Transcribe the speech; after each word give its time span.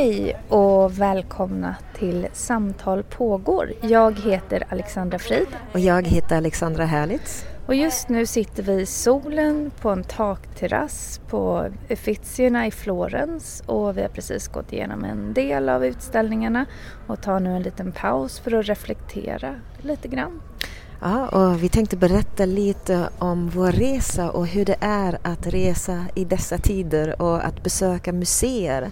Hej 0.00 0.36
och 0.48 1.00
välkomna 1.00 1.76
till 1.94 2.28
Samtal 2.32 3.02
pågår. 3.02 3.72
Jag 3.80 4.18
heter 4.18 4.64
Alexandra 4.68 5.18
Frid. 5.18 5.46
Och 5.72 5.80
jag 5.80 6.06
heter 6.06 6.36
Alexandra 6.36 6.84
Härlitz. 6.84 7.44
Och 7.66 7.74
just 7.74 8.08
nu 8.08 8.26
sitter 8.26 8.62
vi 8.62 8.72
i 8.72 8.86
solen 8.86 9.70
på 9.80 9.90
en 9.90 10.04
takterrass 10.04 11.20
på 11.28 11.66
Uffizierna 11.90 12.66
i 12.66 12.70
Florens 12.70 13.62
och 13.66 13.96
vi 13.96 14.02
har 14.02 14.08
precis 14.08 14.48
gått 14.48 14.72
igenom 14.72 15.04
en 15.04 15.34
del 15.34 15.68
av 15.68 15.84
utställningarna 15.86 16.66
och 17.06 17.22
tar 17.22 17.40
nu 17.40 17.56
en 17.56 17.62
liten 17.62 17.92
paus 17.92 18.38
för 18.38 18.54
att 18.54 18.66
reflektera 18.66 19.54
lite 19.82 20.08
grann. 20.08 20.40
Ja, 21.00 21.28
och 21.28 21.62
vi 21.62 21.68
tänkte 21.68 21.96
berätta 21.96 22.44
lite 22.44 23.08
om 23.18 23.48
vår 23.48 23.72
resa 23.72 24.30
och 24.30 24.46
hur 24.46 24.64
det 24.64 24.76
är 24.80 25.18
att 25.22 25.46
resa 25.46 26.04
i 26.14 26.24
dessa 26.24 26.58
tider 26.58 27.22
och 27.22 27.46
att 27.46 27.62
besöka 27.62 28.12
museer. 28.12 28.90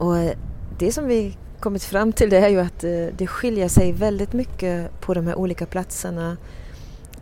Och 0.00 0.34
det 0.78 0.92
som 0.92 1.06
vi 1.06 1.36
kommit 1.58 1.84
fram 1.84 2.12
till 2.12 2.30
det 2.30 2.38
är 2.38 2.48
ju 2.48 2.60
att 2.60 2.84
eh, 2.84 3.06
det 3.16 3.26
skiljer 3.26 3.68
sig 3.68 3.92
väldigt 3.92 4.32
mycket 4.32 5.00
på 5.00 5.14
de 5.14 5.26
här 5.26 5.34
olika 5.34 5.66
platserna. 5.66 6.36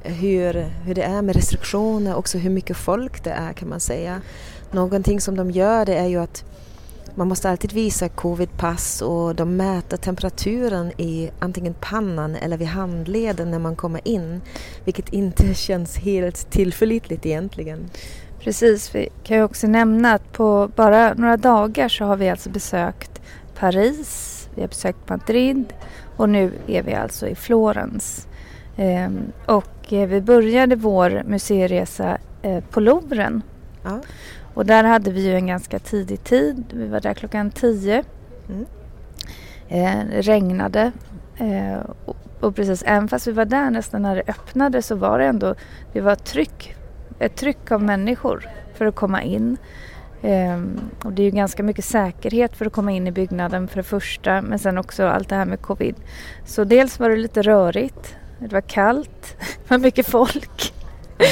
Hur, 0.02 0.52
hur 0.84 0.94
det 0.94 1.02
är 1.02 1.22
med 1.22 1.36
restriktioner, 1.36 2.14
också 2.14 2.38
hur 2.38 2.50
mycket 2.50 2.76
folk 2.76 3.24
det 3.24 3.30
är 3.30 3.52
kan 3.52 3.68
man 3.68 3.80
säga. 3.80 4.20
Någonting 4.70 5.20
som 5.20 5.36
de 5.36 5.50
gör 5.50 5.86
det 5.86 5.94
är 5.94 6.06
ju 6.06 6.18
att 6.18 6.44
man 7.14 7.28
måste 7.28 7.50
alltid 7.50 7.72
visa 7.72 8.08
covidpass 8.08 9.02
och 9.02 9.34
de 9.34 9.56
mäter 9.56 9.96
temperaturen 9.96 10.92
i 10.96 11.30
antingen 11.38 11.74
pannan 11.80 12.36
eller 12.36 12.56
vid 12.56 12.68
handleden 12.68 13.50
när 13.50 13.58
man 13.58 13.76
kommer 13.76 14.08
in. 14.08 14.40
Vilket 14.84 15.08
inte 15.08 15.54
känns 15.54 15.96
helt 15.96 16.50
tillförlitligt 16.50 17.26
egentligen. 17.26 17.90
Precis, 18.40 18.94
vi 18.94 19.08
kan 19.24 19.36
ju 19.36 19.42
också 19.42 19.66
nämna 19.66 20.14
att 20.14 20.32
på 20.32 20.70
bara 20.76 21.14
några 21.14 21.36
dagar 21.36 21.88
så 21.88 22.04
har 22.04 22.16
vi 22.16 22.28
alltså 22.28 22.50
besökt 22.50 23.20
Paris, 23.58 24.48
vi 24.54 24.60
har 24.60 24.68
besökt 24.68 25.08
Madrid 25.08 25.72
och 26.16 26.28
nu 26.28 26.52
är 26.66 26.82
vi 26.82 26.94
alltså 26.94 27.28
i 27.28 27.34
Florens. 27.34 28.28
Ehm, 28.76 29.32
och 29.46 29.92
eh, 29.92 30.08
vi 30.08 30.20
började 30.20 30.76
vår 30.76 31.22
museiresa 31.26 32.18
eh, 32.42 32.64
på 32.70 32.80
Louvren. 32.80 33.42
Ja. 33.82 34.00
Och 34.54 34.66
där 34.66 34.84
hade 34.84 35.10
vi 35.10 35.26
ju 35.26 35.34
en 35.34 35.46
ganska 35.46 35.78
tidig 35.78 36.24
tid. 36.24 36.64
Vi 36.72 36.86
var 36.86 37.00
där 37.00 37.14
klockan 37.14 37.50
tio. 37.50 38.04
Mm. 38.48 38.66
Regnade. 40.10 40.92
Eh, 41.36 41.78
och, 42.04 42.16
och, 42.40 42.56
precis, 42.56 42.82
även 42.86 43.08
fast 43.08 43.26
vi 43.26 43.32
var 43.32 43.44
där 43.44 43.70
nästan 43.70 44.02
när 44.02 44.16
det 44.16 44.22
öppnade 44.26 44.82
så 44.82 44.94
var 44.94 45.18
det 45.18 45.24
ändå, 45.24 45.54
det 45.92 46.00
var 46.00 46.14
tryck 46.14 46.74
ett 47.18 47.36
tryck 47.36 47.72
av 47.72 47.82
människor 47.82 48.48
för 48.74 48.86
att 48.86 48.94
komma 48.94 49.22
in. 49.22 49.56
Ehm, 50.22 50.80
och 51.04 51.12
det 51.12 51.22
är 51.22 51.24
ju 51.24 51.30
ganska 51.30 51.62
mycket 51.62 51.84
säkerhet 51.84 52.56
för 52.56 52.66
att 52.66 52.72
komma 52.72 52.92
in 52.92 53.06
i 53.06 53.12
byggnaden 53.12 53.68
för 53.68 53.76
det 53.76 53.82
första 53.82 54.42
men 54.42 54.58
sen 54.58 54.78
också 54.78 55.06
allt 55.06 55.28
det 55.28 55.36
här 55.36 55.44
med 55.44 55.62
covid. 55.62 55.94
Så 56.44 56.64
dels 56.64 56.98
var 56.98 57.10
det 57.10 57.16
lite 57.16 57.42
rörigt, 57.42 58.16
det 58.38 58.52
var 58.52 58.60
kallt, 58.60 59.36
det 59.38 59.70
var 59.70 59.78
mycket 59.78 60.06
folk. 60.06 60.72
Mm. 61.18 61.30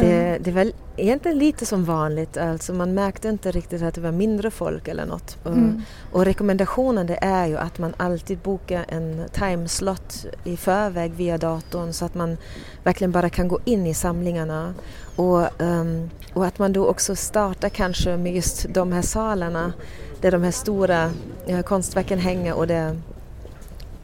Det, 0.00 0.38
det 0.40 0.50
är 0.50 0.54
väl 0.54 0.72
egentligen 0.96 1.38
lite 1.38 1.66
som 1.66 1.84
vanligt, 1.84 2.36
alltså 2.36 2.72
man 2.72 2.94
märkte 2.94 3.28
inte 3.28 3.50
riktigt 3.50 3.82
att 3.82 3.94
det 3.94 4.00
var 4.00 4.12
mindre 4.12 4.50
folk 4.50 4.88
eller 4.88 5.06
något. 5.06 5.38
Mm. 5.46 5.82
Och 6.12 6.24
rekommendationen 6.24 7.06
det 7.06 7.18
är 7.22 7.46
ju 7.46 7.56
att 7.56 7.78
man 7.78 7.94
alltid 7.96 8.38
bokar 8.38 8.84
en 8.88 9.24
timeslot 9.32 10.26
i 10.44 10.56
förväg 10.56 11.12
via 11.12 11.38
datorn 11.38 11.92
så 11.92 12.04
att 12.04 12.14
man 12.14 12.36
verkligen 12.84 13.12
bara 13.12 13.30
kan 13.30 13.48
gå 13.48 13.58
in 13.64 13.86
i 13.86 13.94
samlingarna. 13.94 14.74
Och, 15.16 15.62
um, 15.62 16.10
och 16.34 16.46
att 16.46 16.58
man 16.58 16.72
då 16.72 16.86
också 16.86 17.16
startar 17.16 17.68
kanske 17.68 18.16
med 18.16 18.34
just 18.34 18.74
de 18.74 18.92
här 18.92 19.02
salarna 19.02 19.72
där 20.20 20.30
de 20.30 20.42
här 20.42 20.50
stora 20.50 21.10
ja, 21.46 21.62
konstverken 21.62 22.18
hänger 22.18 22.54
och 22.54 22.66
det 22.66 22.96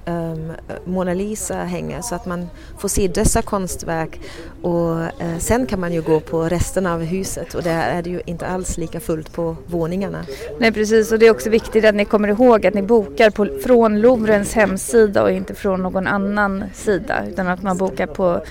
um, 0.08 0.52
Mona 0.84 1.14
Lisa 1.14 1.54
hänger 1.54 2.00
så 2.00 2.14
att 2.14 2.26
man 2.26 2.46
får 2.78 2.88
se 2.88 3.08
dessa 3.08 3.42
konstverk 3.42 4.20
och 4.62 4.96
uh, 4.96 5.38
sen 5.38 5.66
kan 5.66 5.80
man 5.80 5.92
ju 5.92 6.02
gå 6.02 6.20
på 6.20 6.42
resten 6.42 6.86
av 6.86 7.00
huset 7.00 7.54
och 7.54 7.62
där 7.62 7.90
är 7.90 8.02
det 8.02 8.10
ju 8.10 8.20
inte 8.24 8.46
alls 8.46 8.78
lika 8.78 9.00
fullt 9.00 9.32
på 9.32 9.56
våningarna. 9.66 10.24
Nej 10.58 10.72
precis 10.72 11.12
och 11.12 11.18
det 11.18 11.26
är 11.26 11.30
också 11.30 11.50
viktigt 11.50 11.84
att 11.84 11.94
ni 11.94 12.04
kommer 12.04 12.28
ihåg 12.28 12.66
att 12.66 12.74
ni 12.74 12.82
bokar 12.82 13.30
på, 13.30 13.46
från 13.64 14.00
Louvrens 14.00 14.54
hemsida 14.54 15.22
och 15.22 15.30
inte 15.30 15.54
från 15.54 15.82
någon 15.82 16.06
annan 16.06 16.64
sida 16.74 17.24
utan 17.28 17.48
att 17.48 17.62
man 17.62 17.78
bokar 17.78 18.06
på 18.06 18.42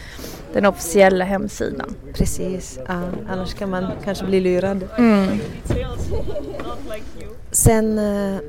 den 0.54 0.66
officiella 0.66 1.26
hemsidan. 1.26 1.96
Precis, 2.14 2.80
ja, 2.88 3.02
annars 3.30 3.54
kan 3.54 3.70
man 3.70 3.92
kanske 4.04 4.26
bli 4.26 4.40
lurad. 4.40 4.88
Mm. 4.98 5.40
Sen 7.52 8.00
uh, 8.00 8.40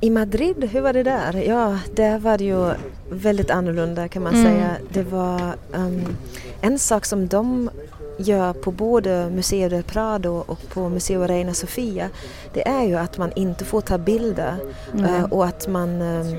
i 0.00 0.10
Madrid, 0.10 0.64
hur 0.64 0.80
var 0.80 0.92
det 0.92 1.02
där? 1.02 1.42
Ja, 1.46 1.78
där 1.94 2.18
var 2.18 2.38
det 2.38 2.44
ju 2.44 2.70
väldigt 3.10 3.50
annorlunda 3.50 4.08
kan 4.08 4.22
man 4.22 4.34
mm. 4.34 4.44
säga. 4.44 4.70
Det 4.92 5.02
var 5.02 5.40
um, 5.72 6.16
en 6.60 6.78
sak 6.78 7.04
som 7.04 7.28
de 7.28 7.70
gör 8.18 8.52
på 8.52 8.70
både 8.70 9.30
Museo 9.30 9.68
del 9.68 9.82
Prado 9.82 10.44
och 10.46 10.68
på 10.68 10.88
Museo 10.88 11.26
Reina 11.26 11.54
Sofia 11.54 12.08
det 12.52 12.68
är 12.68 12.84
ju 12.84 12.96
att 12.96 13.18
man 13.18 13.32
inte 13.36 13.64
får 13.64 13.80
ta 13.80 13.98
bilder 13.98 14.56
mm. 14.94 15.24
och 15.24 15.46
att 15.46 15.68
man, 15.68 16.02
uh, 16.02 16.32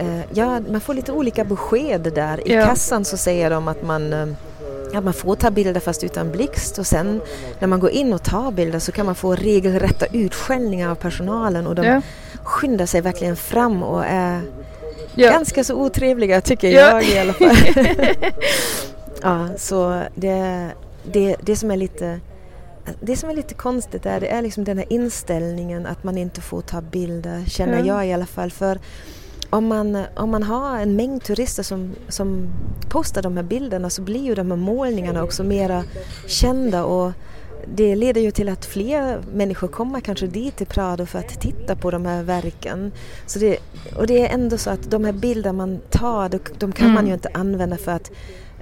uh, 0.00 0.20
ja, 0.34 0.60
man 0.70 0.80
får 0.80 0.94
lite 0.94 1.12
olika 1.12 1.44
besked 1.44 2.12
där. 2.14 2.48
I 2.48 2.54
ja. 2.54 2.66
kassan 2.66 3.04
så 3.04 3.16
säger 3.16 3.50
de 3.50 3.68
att 3.68 3.82
man 3.82 4.34
Ja, 4.92 5.00
man 5.00 5.14
får 5.14 5.36
ta 5.36 5.50
bilder 5.50 5.80
fast 5.80 6.04
utan 6.04 6.30
blixt 6.30 6.78
och 6.78 6.86
sen 6.86 7.20
när 7.58 7.68
man 7.68 7.80
går 7.80 7.90
in 7.90 8.12
och 8.12 8.22
tar 8.22 8.52
bilder 8.52 8.78
så 8.78 8.92
kan 8.92 9.06
man 9.06 9.14
få 9.14 9.34
regelrätta 9.34 10.06
utskällningar 10.06 10.90
av 10.90 10.94
personalen 10.94 11.66
och 11.66 11.74
de 11.74 11.86
ja. 11.86 12.02
skyndar 12.44 12.86
sig 12.86 13.00
verkligen 13.00 13.36
fram 13.36 13.82
och 13.82 14.04
är 14.06 14.42
ja. 15.14 15.30
ganska 15.30 15.64
så 15.64 15.74
otrevliga 15.74 16.40
tycker 16.40 16.68
ja. 16.68 16.80
jag 16.80 17.04
i 17.04 17.18
alla 17.18 17.32
fall. 17.32 17.56
ja, 19.22 19.48
så 19.56 20.02
det, 20.14 20.68
det, 21.12 21.36
det 21.40 21.56
som 21.56 21.70
är 21.70 21.76
lite 21.76 22.20
det 23.00 23.16
som 23.16 23.30
är 23.30 23.34
lite 23.34 23.54
konstigt 23.54 24.06
är, 24.06 24.20
det 24.20 24.26
är 24.26 24.42
liksom 24.42 24.64
den 24.64 24.78
här 24.78 24.92
inställningen 24.92 25.86
att 25.86 26.04
man 26.04 26.18
inte 26.18 26.40
får 26.40 26.62
ta 26.62 26.80
bilder, 26.80 27.44
känner 27.48 27.84
jag 27.84 28.06
i 28.06 28.12
alla 28.12 28.26
fall. 28.26 28.50
För 28.50 28.78
om 29.52 29.66
man, 29.66 30.04
om 30.16 30.30
man 30.30 30.42
har 30.42 30.78
en 30.78 30.96
mängd 30.96 31.22
turister 31.22 31.62
som, 31.62 31.94
som 32.08 32.48
postar 32.88 33.22
de 33.22 33.36
här 33.36 33.44
bilderna 33.44 33.90
så 33.90 34.02
blir 34.02 34.20
ju 34.20 34.34
de 34.34 34.50
här 34.50 34.58
målningarna 34.58 35.22
också 35.22 35.44
mera 35.44 35.84
kända 36.26 36.84
och 36.84 37.12
det 37.74 37.96
leder 37.96 38.20
ju 38.20 38.30
till 38.30 38.48
att 38.48 38.64
fler 38.64 39.20
människor 39.32 39.68
kommer 39.68 40.00
kanske 40.00 40.26
dit 40.26 40.56
till 40.56 40.66
Prado 40.66 41.06
för 41.06 41.18
att 41.18 41.40
titta 41.40 41.76
på 41.76 41.90
de 41.90 42.06
här 42.06 42.22
verken. 42.22 42.92
Så 43.26 43.38
det, 43.38 43.58
och 43.96 44.06
det 44.06 44.26
är 44.26 44.34
ändå 44.34 44.58
så 44.58 44.70
att 44.70 44.90
de 44.90 45.04
här 45.04 45.12
bilder 45.12 45.52
man 45.52 45.80
tar, 45.90 46.28
de, 46.28 46.38
de 46.58 46.72
kan 46.72 46.84
mm. 46.84 46.94
man 46.94 47.06
ju 47.06 47.14
inte 47.14 47.30
använda 47.34 47.76
för 47.76 47.92
att 47.92 48.10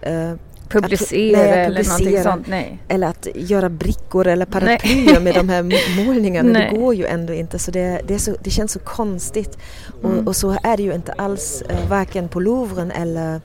uh, 0.06 0.34
publicera, 0.70 1.38
nej, 1.38 1.64
eller 1.66 1.84
någonting 1.84 2.22
sånt. 2.22 2.46
Nej. 2.46 2.78
Eller 2.88 3.06
att 3.06 3.28
göra 3.34 3.68
brickor 3.68 4.26
eller 4.26 4.46
paraplyer 4.46 5.20
med 5.20 5.34
de 5.34 5.48
här 5.48 5.62
målningarna. 6.04 6.52
Nej. 6.52 6.70
Det 6.70 6.78
går 6.78 6.94
ju 6.94 7.06
ändå 7.06 7.32
inte 7.32 7.58
så 7.58 7.70
det, 7.70 8.00
det, 8.06 8.18
så, 8.18 8.36
det 8.40 8.50
känns 8.50 8.72
så 8.72 8.78
konstigt. 8.78 9.58
Mm. 10.04 10.18
Och, 10.18 10.26
och, 10.26 10.36
så 10.36 10.56
är 10.62 10.76
det 10.76 10.82
ju 10.82 10.94
inte 10.94 11.12
alls 11.12 11.62
uh, 11.70 11.88
varken 11.88 12.28
på 12.28 12.40
Louvren 12.40 12.90
eller 12.90 13.40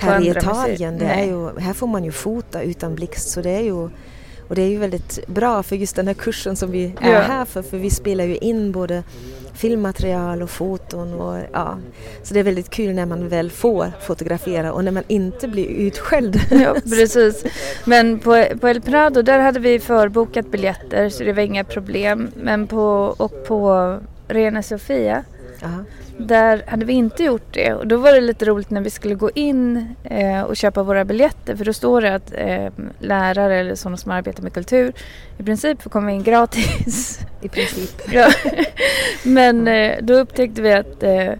här 0.00 0.20
i 0.20 0.28
Italien. 0.28 0.98
Det 0.98 1.06
är 1.06 1.24
ju, 1.24 1.58
här 1.58 1.72
får 1.72 1.86
man 1.86 2.04
ju 2.04 2.12
fota 2.12 2.62
utan 2.62 2.94
blixt 2.94 3.30
så 3.30 3.40
det 3.40 3.50
är 3.50 3.62
ju 3.62 3.88
och 4.48 4.54
det 4.54 4.62
är 4.62 4.68
ju 4.68 4.78
väldigt 4.78 5.26
bra 5.26 5.62
för 5.62 5.76
just 5.76 5.96
den 5.96 6.06
här 6.06 6.14
kursen 6.14 6.56
som 6.56 6.70
vi 6.70 6.94
är 7.00 7.12
ja. 7.12 7.20
här 7.20 7.44
för, 7.44 7.62
för 7.62 7.78
vi 7.78 7.90
spelar 7.90 8.24
ju 8.24 8.36
in 8.36 8.72
både 8.72 9.02
filmmaterial 9.54 10.42
och 10.42 10.50
foton. 10.50 11.14
Och, 11.14 11.38
ja. 11.52 11.78
Så 12.22 12.34
det 12.34 12.40
är 12.40 12.44
väldigt 12.44 12.70
kul 12.70 12.94
när 12.94 13.06
man 13.06 13.28
väl 13.28 13.50
får 13.50 13.92
fotografera 14.00 14.72
och 14.72 14.84
när 14.84 14.92
man 14.92 15.04
inte 15.08 15.48
blir 15.48 15.66
utskälld. 15.66 16.40
Ja, 16.50 16.74
precis. 16.84 17.44
Men 17.84 18.18
på, 18.18 18.44
på 18.60 18.68
El 18.68 18.80
Prado 18.80 19.22
där 19.22 19.38
hade 19.38 19.60
vi 19.60 19.80
förbokat 19.80 20.50
biljetter 20.50 21.08
så 21.08 21.24
det 21.24 21.32
var 21.32 21.42
inga 21.42 21.64
problem. 21.64 22.30
Men 22.34 22.66
på, 22.66 23.14
och 23.16 23.46
på 23.46 23.96
Rena 24.28 24.62
Sofia 24.62 25.24
Aha. 25.62 25.84
Där 26.18 26.64
hade 26.66 26.84
vi 26.84 26.92
inte 26.92 27.24
gjort 27.24 27.54
det 27.54 27.72
och 27.72 27.86
då 27.86 27.96
var 27.96 28.12
det 28.12 28.20
lite 28.20 28.44
roligt 28.44 28.70
när 28.70 28.80
vi 28.80 28.90
skulle 28.90 29.14
gå 29.14 29.30
in 29.30 29.94
eh, 30.04 30.42
och 30.42 30.56
köpa 30.56 30.82
våra 30.82 31.04
biljetter 31.04 31.56
för 31.56 31.64
då 31.64 31.72
står 31.72 32.00
det 32.00 32.14
att 32.14 32.32
eh, 32.34 32.68
lärare 32.98 33.56
eller 33.56 33.74
sådana 33.74 33.96
som 33.96 34.10
arbetar 34.12 34.42
med 34.42 34.52
kultur 34.52 34.92
i 35.38 35.42
princip 35.42 35.82
får 35.82 35.90
komma 35.90 36.12
in 36.12 36.22
gratis. 36.22 37.20
I 37.40 37.48
princip. 37.48 38.02
ja. 38.12 38.32
Men 39.22 39.68
eh, 39.68 39.96
då 40.02 40.14
upptäckte 40.14 40.62
vi 40.62 40.72
att 40.72 41.02
eh, 41.02 41.32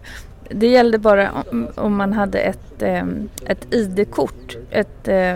det 0.49 0.67
gällde 0.67 0.97
bara 0.97 1.31
om, 1.51 1.67
om 1.75 1.95
man 1.95 2.13
hade 2.13 2.39
ett, 2.39 2.81
eh, 2.81 3.03
ett 3.45 3.73
ID-kort, 3.73 4.57
ett, 4.71 5.07
eh, 5.07 5.35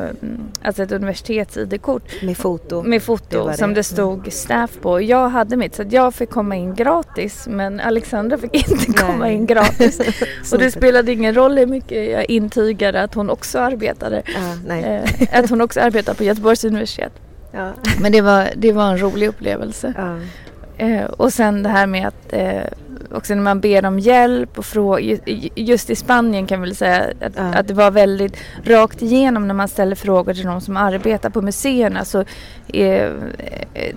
alltså 0.62 0.84
ett 0.84 0.92
universitets-ID-kort. 0.92 2.22
Med 2.24 2.38
foto? 2.38 2.84
Med 2.84 3.04
foto 3.04 3.48
det 3.48 3.58
som 3.58 3.70
det, 3.70 3.76
det 3.76 3.84
stod 3.84 4.32
staff 4.32 4.80
på. 4.82 5.02
Jag 5.02 5.30
hade 5.30 5.58
mitt 5.58 5.76
så 5.76 5.82
att 5.82 5.92
jag 5.92 6.14
fick 6.14 6.30
komma 6.30 6.56
in 6.56 6.76
gratis 6.76 7.48
men 7.50 7.80
Alexandra 7.80 8.38
fick 8.38 8.56
inte 8.72 8.86
nej. 8.88 8.98
komma 8.98 9.32
in 9.32 9.46
gratis. 9.46 10.00
och 10.52 10.60
det 10.60 10.72
spelade 10.72 11.12
ingen 11.12 11.36
roll 11.36 11.58
hur 11.58 11.68
mycket 11.68 12.12
jag 12.12 12.30
intygade 12.30 13.02
att 13.02 13.14
hon 13.14 13.30
också 13.30 13.60
arbetade. 13.60 14.24
Ah, 14.70 14.74
eh, 14.74 15.04
att 15.32 15.50
hon 15.50 15.62
också 15.62 15.80
arbetar 15.80 16.14
på 16.14 16.24
Göteborgs 16.24 16.66
universitet. 16.66 17.14
Ja. 17.52 17.72
Men 18.02 18.12
det 18.12 18.22
var, 18.22 18.50
det 18.56 18.72
var 18.72 18.92
en 18.92 19.02
rolig 19.02 19.28
upplevelse. 19.28 19.94
Ja. 19.98 20.18
Eh, 20.78 21.04
och 21.04 21.34
sen 21.34 21.64
det 21.64 21.70
här 21.70 21.88
med 21.88 22.08
att 22.08 22.34
eh, 22.34 22.64
också 23.12 23.36
när 23.36 23.42
man 23.42 23.60
ber 23.60 23.86
om 23.86 24.00
hjälp 24.00 24.58
och 24.58 24.66
fråga, 24.66 25.18
just 25.56 25.90
i 25.90 25.96
Spanien 25.96 26.48
kan 26.48 26.62
vi 26.62 26.68
väl 26.68 26.76
säga 26.76 27.04
att, 27.22 27.34
ja. 27.36 27.44
att, 27.44 27.68
det 27.68 27.74
var 27.74 27.92
väldigt 27.92 28.38
rakt 28.64 29.02
igenom 29.02 29.48
när 29.48 29.54
man 29.54 29.68
ställer 29.68 29.96
frågor 29.96 30.34
till 30.34 30.46
de 30.46 30.62
som 30.62 30.78
arbetar 30.78 31.30
på 31.30 31.42
museerna 31.42 32.06
så 32.06 32.26
är, 32.68 33.14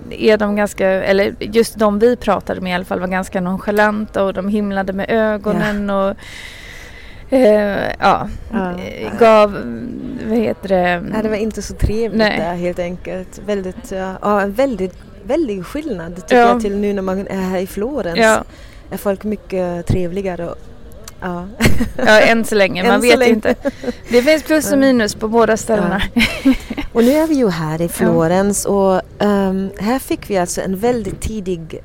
är 0.09 0.37
de 0.37 0.55
ganska, 0.55 0.87
eller 0.87 1.35
just 1.39 1.75
de 1.75 1.99
vi 1.99 2.15
pratade 2.15 2.61
med 2.61 2.71
i 2.71 2.75
alla 2.75 2.85
fall 2.85 2.99
var 2.99 3.07
ganska 3.07 3.41
nonchalanta 3.41 4.23
och 4.23 4.33
de 4.33 4.47
himlade 4.47 4.93
med 4.93 5.05
ögonen 5.09 5.89
ja. 5.89 6.09
och 6.09 6.17
Uh, 7.31 7.39
ja, 7.99 8.29
ja, 8.51 8.73
gav, 9.19 9.51
vad 10.27 10.37
heter 10.37 10.69
det? 10.69 11.01
Nej, 11.01 11.23
det 11.23 11.29
var 11.29 11.35
inte 11.35 11.61
så 11.61 11.73
trevligt 11.73 12.17
Nej. 12.17 12.39
där 12.39 12.55
helt 12.55 12.79
enkelt. 12.79 13.41
Väldigt, 13.45 13.91
ja, 14.21 14.41
en 14.41 14.53
väldigt, 14.53 14.93
väldig 15.23 15.65
skillnad 15.65 16.15
tycker 16.15 16.37
ja. 16.37 16.47
jag 16.47 16.61
till 16.61 16.77
nu 16.77 16.93
när 16.93 17.01
man 17.01 17.27
är 17.27 17.41
här 17.41 17.59
i 17.59 17.67
Florens. 17.67 18.19
Ja 18.19 18.43
är 18.91 18.97
folk 18.97 19.23
mycket 19.23 19.87
trevligare. 19.87 20.49
Och, 20.49 20.57
ja. 21.21 21.47
ja, 21.97 22.19
än 22.19 22.45
så 22.45 22.55
länge. 22.55 22.83
Man 22.87 23.01
vet 23.01 23.19
länge. 23.19 23.33
inte. 23.33 23.55
Det 24.09 24.21
finns 24.21 24.43
plus 24.43 24.71
och 24.71 24.77
minus 24.77 25.15
på 25.15 25.27
båda 25.27 25.57
ställena. 25.57 26.01
Ja. 26.13 26.53
Och 26.97 27.03
nu 27.03 27.11
är 27.11 27.27
vi 27.27 27.35
ju 27.35 27.49
här 27.49 27.81
i 27.81 27.89
Florens 27.89 28.65
och 28.65 29.01
um, 29.19 29.71
här 29.79 29.99
fick 29.99 30.29
vi 30.29 30.37
alltså 30.37 30.61
en 30.61 30.77
väldigt 30.77 31.21
tidig 31.21 31.83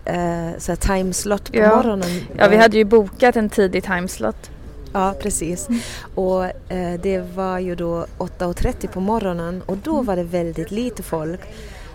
uh, 0.68 0.74
timeslot 0.74 1.52
på 1.52 1.58
ja. 1.58 1.76
morgonen. 1.76 2.10
Ja, 2.36 2.48
vi 2.48 2.56
hade 2.56 2.76
ju 2.76 2.84
bokat 2.84 3.36
en 3.36 3.48
tidig 3.48 3.84
timeslot. 3.84 4.50
Ja, 4.92 5.14
precis. 5.22 5.68
Mm. 5.68 5.80
Och 6.14 6.42
uh, 6.44 7.00
det 7.02 7.24
var 7.34 7.58
ju 7.58 7.74
då 7.74 8.06
8.30 8.18 8.86
på 8.86 9.00
morgonen 9.00 9.62
och 9.66 9.76
då 9.76 9.94
mm. 9.94 10.04
var 10.04 10.16
det 10.16 10.24
väldigt 10.24 10.70
lite 10.70 11.02
folk. 11.02 11.40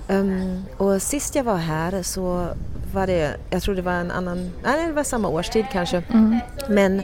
Um, 0.10 0.64
och 0.78 1.02
sist 1.02 1.36
jag 1.36 1.44
var 1.44 1.58
här 1.58 2.04
så 2.04 2.48
var 2.94 3.08
det, 3.08 3.36
jag 3.50 3.62
tror 3.62 3.76
det 3.76 3.82
var 3.82 3.92
en 3.92 4.12
annan, 4.12 4.52
nej 4.64 4.88
det 4.88 4.94
var 4.94 5.04
samma 5.04 5.28
årstid 5.28 5.66
kanske. 5.72 6.04
Mm. 6.10 6.40
Men 6.70 7.02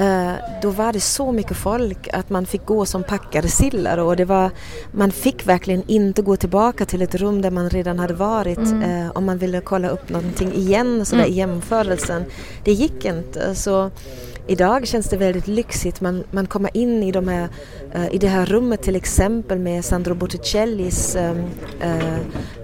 uh, 0.00 0.32
då 0.62 0.70
var 0.70 0.92
det 0.92 1.00
så 1.00 1.32
mycket 1.32 1.56
folk 1.56 2.08
att 2.12 2.30
man 2.30 2.46
fick 2.46 2.66
gå 2.66 2.86
som 2.86 3.02
packade 3.02 3.48
sillar 3.48 3.98
och 3.98 4.16
det 4.16 4.24
var, 4.24 4.50
man 4.92 5.10
fick 5.12 5.46
verkligen 5.46 5.82
inte 5.86 6.22
gå 6.22 6.36
tillbaka 6.36 6.84
till 6.84 7.02
ett 7.02 7.14
rum 7.14 7.42
där 7.42 7.50
man 7.50 7.70
redan 7.70 7.98
hade 7.98 8.14
varit 8.14 8.58
mm. 8.58 8.90
uh, 8.90 9.10
om 9.14 9.24
man 9.24 9.38
ville 9.38 9.60
kolla 9.60 9.88
upp 9.88 10.08
någonting 10.08 10.52
igen 10.52 11.06
sådär 11.06 11.22
mm. 11.22 11.32
i 11.32 11.36
jämförelsen. 11.36 12.24
Det 12.64 12.72
gick 12.72 13.04
inte. 13.04 13.54
Så 13.54 13.90
Idag 14.46 14.86
känns 14.86 15.08
det 15.08 15.16
väldigt 15.16 15.46
lyxigt. 15.46 16.00
Man, 16.00 16.24
man 16.30 16.46
kommer 16.46 16.76
in 16.76 17.02
i, 17.02 17.12
de 17.12 17.28
här, 17.28 17.48
uh, 17.96 18.14
i 18.14 18.18
det 18.18 18.28
här 18.28 18.46
rummet 18.46 18.82
till 18.82 18.96
exempel 18.96 19.58
med 19.58 19.84
Sandro 19.84 20.14
Botticellis 20.14 21.16
uh, 21.16 22.18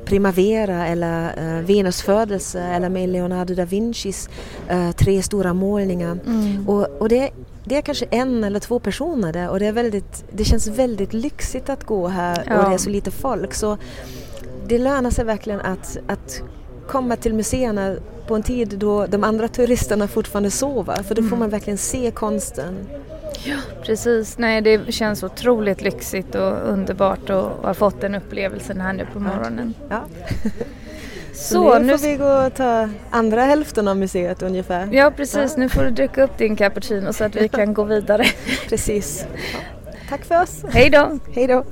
Primavera 0.05 0.87
eller 0.87 1.59
uh, 1.59 1.67
Venus 1.67 2.03
födelse 2.03 2.61
eller 2.61 2.88
med 2.88 3.09
Leonardo 3.09 3.55
da 3.55 3.65
Vincis 3.65 4.29
tre 4.97 5.23
stora 5.23 5.55
målningar. 5.55 6.19
Mm. 6.27 6.69
Och, 6.69 6.88
och 7.00 7.09
det, 7.09 7.31
det 7.65 7.77
är 7.77 7.83
kanske 7.83 8.06
en 8.11 8.44
eller 8.44 8.61
två 8.61 8.79
personer 8.79 9.33
där 9.33 9.49
och 9.49 9.59
det, 9.59 9.67
är 9.67 9.73
väldigt, 9.73 10.25
det 10.33 10.44
känns 10.44 10.67
väldigt 10.67 11.12
lyxigt 11.12 11.69
att 11.69 11.85
gå 11.85 12.09
här 12.09 12.44
ja. 12.47 12.59
och 12.59 12.69
det 12.69 12.75
är 12.75 12.79
så 12.79 12.91
lite 12.91 13.11
folk. 13.11 13.55
Så 13.55 13.79
det 14.67 14.79
lönar 14.79 15.11
sig 15.11 15.25
verkligen 15.25 15.61
att, 15.61 15.99
att 16.06 16.43
komma 16.91 17.17
till 17.17 17.35
museerna 17.35 17.97
på 18.27 18.35
en 18.35 18.43
tid 18.43 18.69
då 18.69 19.07
de 19.07 19.25
andra 19.25 19.49
turisterna 19.49 20.09
fortfarande 20.09 20.51
sover 20.51 21.03
för 21.03 21.15
då 21.15 21.23
får 21.23 21.29
mm. 21.29 21.39
man 21.39 21.51
verkligen 21.51 21.79
se 21.79 22.11
konsten. 22.11 22.75
Ja, 23.45 23.57
precis. 23.83 24.39
Nej, 24.39 24.61
det 24.61 24.93
känns 24.93 25.23
otroligt 25.23 25.83
lyxigt 25.83 26.35
och 26.35 26.53
underbart 26.69 27.31
att 27.31 27.53
ha 27.63 27.75
fått 27.75 28.01
den 28.01 28.15
upplevelsen 28.15 28.81
här 28.81 28.93
nu 28.93 29.07
på 29.13 29.21
morgonen. 29.21 29.75
Ja. 29.89 30.05
Så, 31.35 31.79
nu 31.79 31.99
får 31.99 32.09
vi 32.09 32.17
gå 32.17 32.47
och 32.47 32.55
ta 32.55 32.89
andra 33.11 33.43
hälften 33.43 33.89
av 33.89 33.97
museet 33.97 34.43
ungefär. 34.43 34.89
Ja, 34.93 35.11
precis. 35.11 35.55
Ja. 35.57 35.61
Nu 35.61 35.69
får 35.69 35.83
du 35.83 35.91
dricka 35.91 36.23
upp 36.23 36.39
din 36.39 36.57
cappuccino 36.57 37.13
så 37.13 37.25
att 37.25 37.37
vi 37.37 37.49
kan 37.59 37.75
gå 37.75 37.85
vidare. 37.85 38.25
precis. 38.69 39.27
Ja. 39.53 39.59
Tack 40.09 40.25
för 40.25 40.43
oss. 40.43 40.65
Hej 40.73 40.91
då. 40.91 41.19
Hej 41.35 41.47
då. 41.47 41.65